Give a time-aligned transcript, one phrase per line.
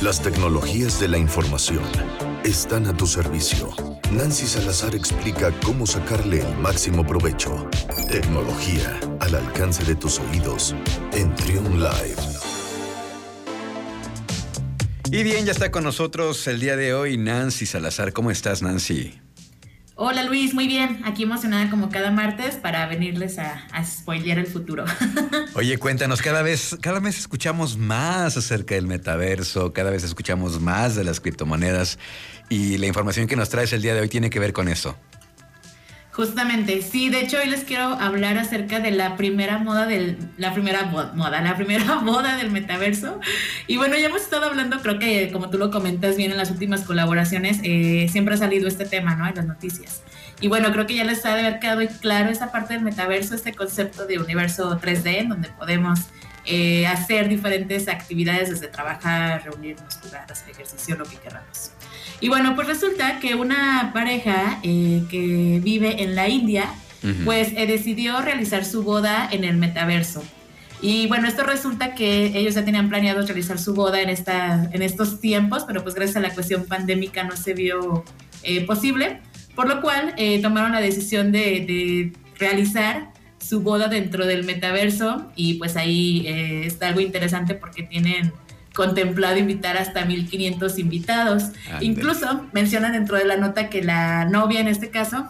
[0.00, 1.82] Las tecnologías de la información
[2.44, 3.74] están a tu servicio.
[4.12, 7.68] Nancy Salazar explica cómo sacarle el máximo provecho.
[8.08, 10.72] Tecnología al alcance de tus oídos
[11.14, 12.14] en Triumph Live.
[15.10, 18.12] Y bien, ya está con nosotros el día de hoy Nancy Salazar.
[18.12, 19.18] ¿Cómo estás, Nancy?
[20.00, 21.00] Hola Luis, muy bien.
[21.04, 24.84] Aquí emocionada como cada martes para venirles a, a spoilear el futuro.
[25.54, 30.94] Oye, cuéntanos, cada vez, cada vez escuchamos más acerca del metaverso, cada vez escuchamos más
[30.94, 31.98] de las criptomonedas
[32.48, 34.96] y la información que nos traes el día de hoy tiene que ver con eso.
[36.18, 40.52] Justamente, sí, de hecho hoy les quiero hablar acerca de la primera moda del, la
[40.52, 43.20] primera moda, la primera moda del metaverso.
[43.68, 46.50] Y bueno, ya hemos estado hablando, creo que como tú lo comentas bien en las
[46.50, 49.28] últimas colaboraciones, eh, siempre ha salido este tema, ¿no?
[49.28, 50.02] En las noticias.
[50.40, 53.36] Y bueno, creo que ya les ha de haber quedado claro esa parte del metaverso,
[53.36, 56.00] este concepto de universo 3D, en donde podemos
[56.46, 61.70] eh, hacer diferentes actividades desde trabajar, reunirnos, jugar, hacer ejercicio, lo que queramos.
[62.20, 66.68] Y bueno, pues resulta que una pareja eh, que vive en la India,
[67.24, 70.24] pues eh, decidió realizar su boda en el metaverso.
[70.82, 74.82] Y bueno, esto resulta que ellos ya tenían planeado realizar su boda en, esta, en
[74.82, 78.04] estos tiempos, pero pues gracias a la cuestión pandémica no se vio
[78.42, 79.20] eh, posible,
[79.54, 85.54] por lo cual tomaron la decisión de, de, realizar su boda dentro del metaverso y
[85.54, 86.24] pues ahí
[86.64, 88.32] está algo interesante porque tienen
[88.78, 91.46] contemplado invitar hasta 1500 invitados.
[91.80, 95.26] Incluso menciona dentro de la nota que la novia en este caso,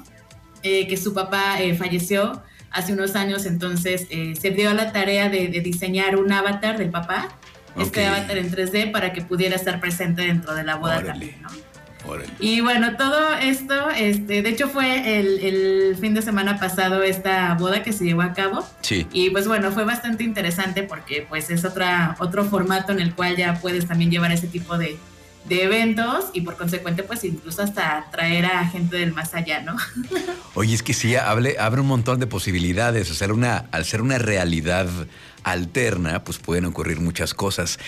[0.63, 4.93] eh, que su papá eh, falleció hace unos años, entonces eh, se dio a la
[4.93, 7.39] tarea de, diseñar un avatar del papá,
[7.79, 11.49] este avatar en 3D, para que pudiera estar presente dentro de la boda también, ¿no?
[12.41, 17.83] Y bueno, todo esto, este, de hecho fue el, fin de semana pasado esta boda
[17.83, 18.67] que se llevó a cabo.
[18.81, 19.07] Sí.
[19.13, 23.37] Y pues bueno, fue bastante interesante porque pues es otra, otro formato en el cual
[23.37, 24.99] ya puedes también llevar ese tipo de,
[25.51, 29.77] eventos y por consecuente pues incluso hasta traer a gente del más allá, ¿no?
[30.55, 34.03] Oye, es que sí, abre, abre un montón de posibilidades, o sea, una, al ser
[34.03, 34.89] una realidad
[35.45, 37.79] alterna, pues pueden ocurrir muchas cosas.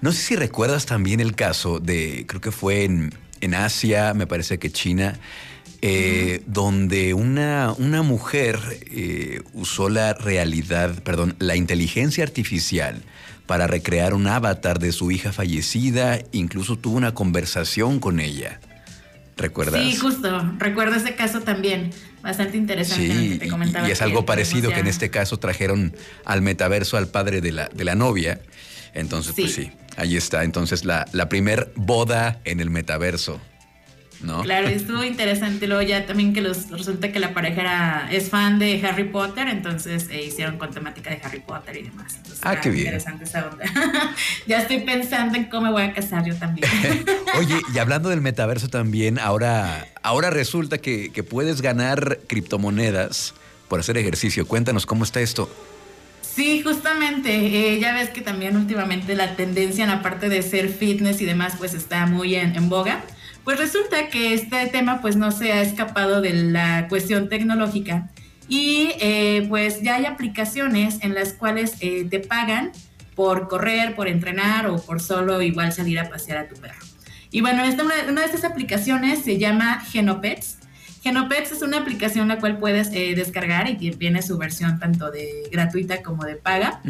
[0.00, 3.12] No sé si recuerdas también el caso de, creo que fue en,
[3.42, 5.18] en Asia, me parece que China,
[5.82, 8.58] eh, donde una, una mujer
[8.90, 13.02] eh, usó la realidad, perdón, la inteligencia artificial
[13.46, 18.60] para recrear un avatar de su hija fallecida, incluso tuvo una conversación con ella.
[19.36, 19.82] ¿Recuerdas?
[19.82, 20.54] Sí, justo.
[20.58, 21.90] Recuerdo ese caso también.
[22.22, 23.12] Bastante interesante.
[23.12, 27.08] Sí, te comentaba y, es algo parecido que en este caso trajeron al metaverso al
[27.08, 28.40] padre de la, de la novia.
[28.94, 30.44] Entonces, pues sí, ahí está.
[30.44, 33.40] Entonces, la, la primer boda en el metaverso.
[34.22, 34.42] ¿No?
[34.42, 35.66] Claro, estuvo interesante.
[35.66, 39.48] Luego ya también que los, resulta que la pareja era, es fan de Harry Potter,
[39.48, 42.18] entonces eh, hicieron con temática de Harry Potter y demás.
[42.42, 42.86] ah, qué bien.
[42.86, 43.64] Interesante esa onda.
[44.46, 46.68] ya estoy pensando en cómo me voy a casar yo también.
[47.38, 53.34] Oye, y hablando del metaverso también, ahora, ahora resulta que, que puedes ganar criptomonedas
[53.68, 54.46] por hacer ejercicio.
[54.46, 55.50] Cuéntanos cómo está esto.
[56.34, 57.74] Sí, justamente.
[57.74, 61.26] Eh, ya ves que también últimamente la tendencia en la parte de ser fitness y
[61.26, 63.02] demás pues está muy en, boga.
[63.44, 68.08] Pues resulta que este tema pues no se ha escapado de la cuestión tecnológica
[68.48, 72.72] y eh, pues ya hay aplicaciones en las cuales eh, te pagan
[73.14, 76.80] por correr, por entrenar o por solo igual salir a pasear a tu perro.
[77.30, 80.58] Y bueno, esta, una de estas aplicaciones se llama Genopets
[81.02, 85.48] Genopets es una aplicación la cual puedes eh, descargar y tiene su versión tanto de
[85.50, 86.80] gratuita como de paga.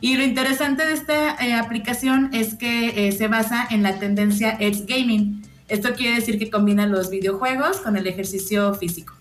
[0.00, 4.54] Y lo interesante de esta eh, aplicación es que eh, se basa en la tendencia
[4.60, 5.42] Edge Gaming.
[5.68, 9.14] Esto quiere decir que combina los videojuegos con el ejercicio físico.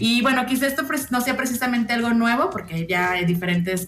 [0.00, 3.86] Y bueno, quizá esto no sea precisamente algo nuevo, porque ya hay diferentes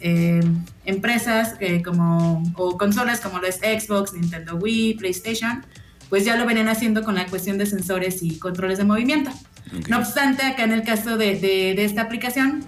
[0.86, 5.66] empresas como, o consolas como lo es Xbox, Nintendo Wii, PlayStation,
[6.08, 9.30] pues ya lo venían haciendo con la cuestión de sensores y controles de movimiento.
[9.88, 12.64] No obstante, acá en el caso de, esta aplicación,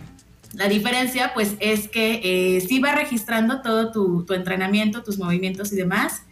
[0.55, 2.21] la diferencia pues es que
[2.56, 6.22] eh, sí va registrando todo tu, entrenamiento, tus movimientos y demás.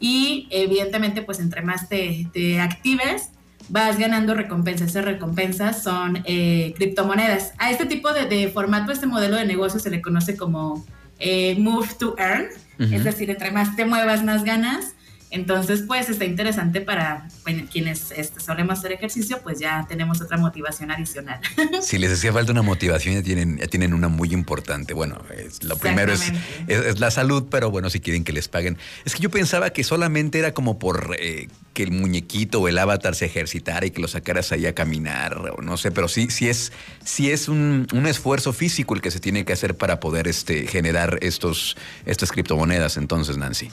[0.00, 3.30] Y evidentemente pues entre más te, actives,
[3.68, 4.90] vas ganando recompensas.
[4.90, 7.52] Esas recompensas son eh, criptomonedas.
[7.58, 10.84] A este tipo de, formato, este modelo de negocio se le conoce como
[11.18, 12.46] eh, Move to Earn.
[12.78, 14.94] Es decir, entre más te muevas, más ganas.
[15.30, 17.28] Entonces, pues está interesante para
[17.70, 21.40] quienes este, solemos hacer ejercicio, pues ya tenemos otra motivación adicional.
[21.82, 24.94] Si les hacía falta una motivación, ya tienen, ya tienen una muy importante.
[24.94, 25.20] Bueno,
[25.62, 26.32] lo primero es,
[26.66, 28.78] es, la salud, pero bueno, si quieren que les paguen.
[29.04, 32.78] Es que yo pensaba que solamente era como por eh, que el muñequito o el
[32.78, 36.28] avatar se ejercitara y que lo sacaras ahí a caminar, o no sé, pero sí,
[36.30, 36.72] sí es,
[37.04, 41.18] sí es un, esfuerzo físico el que se tiene que hacer para poder este, generar
[41.20, 41.76] estos,
[42.06, 43.70] estas criptomonedas, entonces, Nancy.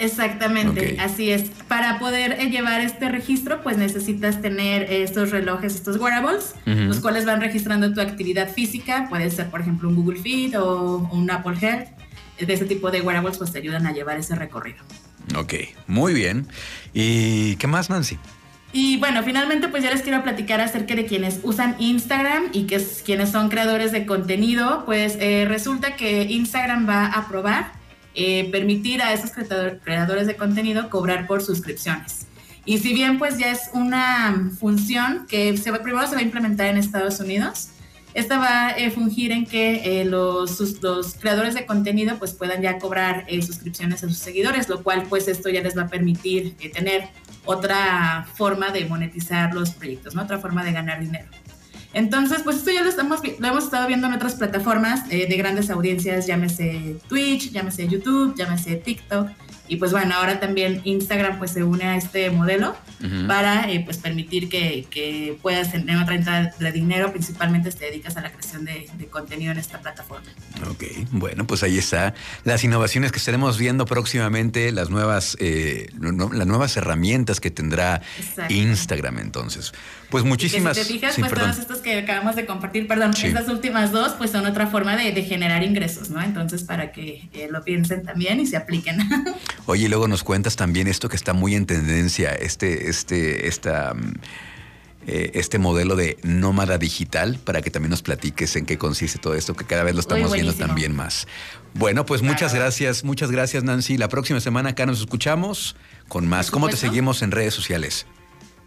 [0.00, 1.50] Exactamente, así es.
[1.68, 7.26] Para poder eh, llevar este registro, pues necesitas tener estos relojes, estos wearables, los cuales
[7.26, 9.06] van registrando tu actividad física.
[9.10, 11.88] Puede ser, por ejemplo, un Google Fit o un Apple Health.
[12.38, 14.78] De ese tipo de wearables, pues te ayudan a llevar ese recorrido.
[15.36, 15.54] Ok,
[15.86, 16.46] muy bien.
[16.94, 18.18] ¿Y qué más, Nancy?
[18.72, 22.76] Y bueno, finalmente pues ya les quiero platicar acerca de quienes usan Instagram y que
[22.76, 24.84] es, quienes son creadores de contenido.
[24.86, 27.79] Pues eh, resulta que Instagram va a probar
[28.22, 32.26] eh, permitir a esos creadores de contenido cobrar por suscripciones.
[32.66, 36.22] Y si bien pues ya es una función que se va, primero se va a
[36.22, 37.70] implementar en Estados Unidos,
[38.12, 40.58] esta va a eh, fungir en que eh, los,
[41.18, 45.48] creadores de contenido pues puedan ya cobrar suscripciones a sus seguidores, lo cual pues esto
[45.48, 47.08] ya les va a permitir tener
[47.46, 51.39] otra forma de monetizar los proyectos, otra forma de ganar dinero.
[51.92, 55.36] Entonces, pues esto ya lo, estamos, lo hemos estado viendo en otras plataformas eh, de
[55.36, 59.28] grandes audiencias, llámese Twitch, llámese YouTube, llámese TikTok.
[59.70, 62.74] Y pues bueno, ahora también Instagram pues se une a este modelo
[63.28, 67.84] para eh, pues permitir que, que, puedas tener otra entrada de dinero, principalmente si te
[67.86, 70.26] dedicas a la creación de, contenido en esta plataforma.
[70.68, 70.82] Ok,
[71.12, 72.14] bueno, pues ahí está.
[72.42, 78.02] Las innovaciones que estaremos viendo próximamente, las nuevas, eh, las nuevas herramientas que tendrá
[78.48, 79.72] Instagram entonces.
[80.10, 80.76] Pues muchísimas.
[80.76, 84.30] si te fijas, pues todas estas que acabamos de compartir, perdón, estas últimas dos, pues
[84.30, 86.22] son otra forma de, generar ingresos, ¿no?
[86.22, 88.98] Entonces, para que eh, lo piensen también y se apliquen.
[89.66, 93.94] Oye, y luego nos cuentas también esto que está muy en tendencia, este, este, esta.
[93.94, 94.14] Mm,
[95.06, 99.34] eh, este modelo de nómada digital para que también nos platiques en qué consiste todo
[99.34, 101.26] esto, que cada vez lo estamos viendo también más.
[101.72, 103.96] Bueno, pues muchas gracias, muchas gracias Nancy.
[103.96, 105.74] La próxima semana acá nos escuchamos
[106.08, 106.50] con más.
[106.50, 108.06] ¿Cómo te seguimos en redes sociales?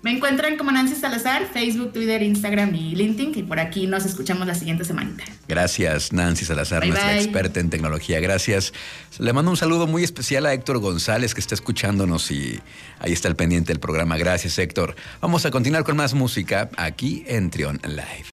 [0.03, 3.39] Me encuentran como Nancy Salazar, Facebook, Twitter, Instagram y LinkedIn.
[3.39, 5.11] Y por aquí nos escuchamos la siguiente semana.
[5.47, 8.19] Gracias, Nancy Salazar, nuestra experta en tecnología.
[8.19, 8.73] Gracias.
[9.17, 12.59] Le mando un saludo muy especial a Héctor González, que está escuchándonos y
[12.99, 14.17] ahí está el pendiente del programa.
[14.17, 14.95] Gracias, Héctor.
[15.21, 18.21] Vamos a continuar con más música aquí en Trion Live.